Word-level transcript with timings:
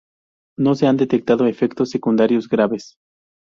No 0.57 0.73
se 0.73 0.87
han 0.87 0.97
detectado 0.97 1.45
efectos 1.45 1.91
secundarios 1.91 2.49
graves. 2.49 2.95